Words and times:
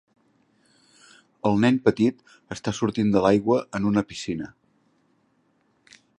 El 1.49 1.61
nen 1.65 1.77
petit 1.89 2.25
està 2.57 2.73
sortint 2.79 3.13
de 3.17 3.23
l'aigua 3.27 3.61
en 3.81 3.87
una 3.93 4.05
piscina. 4.13 4.51